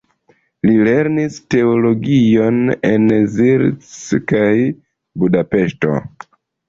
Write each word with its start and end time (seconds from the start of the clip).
Li 0.67 0.71
lernis 0.85 1.35
teologion 1.55 2.57
en 2.93 3.05
Zirc 3.37 3.87
kaj 4.33 4.53
Budapeŝto. 5.25 6.01